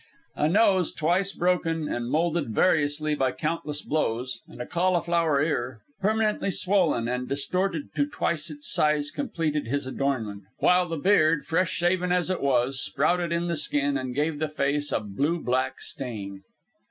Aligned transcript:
A 0.35 0.49
nose 0.49 0.91
twice 0.93 1.31
broken 1.31 1.87
and 1.87 2.09
moulded 2.09 2.49
variously 2.49 3.13
by 3.13 3.31
countless 3.33 3.83
blows, 3.83 4.39
and 4.47 4.59
a 4.59 4.65
cauliflower 4.65 5.39
ear, 5.43 5.81
permanently 6.01 6.49
swollen 6.49 7.07
and 7.07 7.29
distorted 7.29 7.93
to 7.93 8.07
twice 8.07 8.49
its 8.49 8.67
size, 8.67 9.11
completed 9.11 9.67
his 9.67 9.85
adornment, 9.85 10.45
while 10.57 10.87
the 10.89 10.97
beard, 10.97 11.45
fresh 11.45 11.69
shaven 11.69 12.11
as 12.11 12.31
it 12.31 12.41
was, 12.41 12.81
sprouted 12.83 13.31
in 13.31 13.45
the 13.45 13.55
skin 13.55 13.95
and 13.95 14.15
gave 14.15 14.39
the 14.39 14.49
face 14.49 14.91
a 14.91 14.99
blue 15.01 15.39
black 15.39 15.79
stain. 15.81 16.41